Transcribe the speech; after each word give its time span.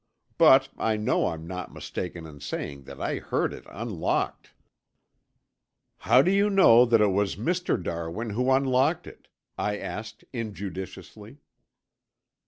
But, 0.39 0.69
I 0.79 0.97
know 0.97 1.27
I'm 1.27 1.45
not 1.45 1.71
mistaken 1.71 2.25
in 2.25 2.39
saying 2.39 2.85
that 2.85 2.99
I 2.99 3.19
heard 3.19 3.53
it 3.53 3.65
unlocked." 3.69 4.51
"How 5.97 6.23
do 6.23 6.31
you 6.31 6.49
know 6.49 6.85
that 6.85 7.01
it 7.01 7.11
was 7.11 7.35
Mr. 7.35 7.77
Darwin 7.79 8.31
who 8.31 8.49
unlocked 8.51 9.05
it?" 9.05 9.27
I 9.59 9.77
asked 9.77 10.23
injudiciously. 10.33 11.37